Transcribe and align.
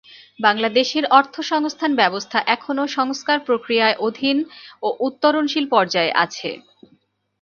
বাংলাদেশের 0.39 1.05
অর্থসংস্থান 1.11 1.91
ব্যবস্থা 1.95 2.37
এখনও 2.55 2.85
সংস্কার 2.97 3.37
প্রক্রিয়ার 3.47 3.93
অধীন 4.07 4.37
ও 4.83 4.97
উত্তরণশীল 5.07 5.65
পর্যায়ে 5.73 6.11
আছে। 6.23 6.49